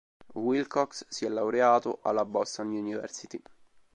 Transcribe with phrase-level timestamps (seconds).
[0.33, 3.39] Wilcox si è laureato alla Boston University.